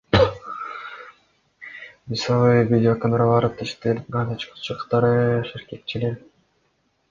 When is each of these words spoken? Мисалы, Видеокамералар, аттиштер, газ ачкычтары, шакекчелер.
Мисалы, 2.13 2.55
Видеокамералар, 2.71 3.47
аттиштер, 3.51 4.01
газ 4.17 4.33
ачкычтары, 4.39 5.15
шакекчелер. 5.53 6.21